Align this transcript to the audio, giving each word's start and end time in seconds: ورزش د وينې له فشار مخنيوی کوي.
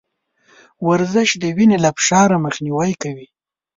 ورزش 0.87 1.29
د 1.41 1.43
وينې 1.55 1.77
له 1.83 1.89
فشار 1.97 2.29
مخنيوی 2.45 2.91
کوي. 3.01 3.27